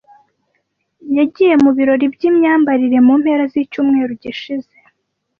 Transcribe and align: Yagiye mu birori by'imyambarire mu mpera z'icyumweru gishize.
Yagiye 1.17 1.55
mu 1.63 1.71
birori 1.77 2.05
by'imyambarire 2.13 2.97
mu 3.07 3.13
mpera 3.21 3.43
z'icyumweru 3.51 4.13
gishize. 4.23 4.75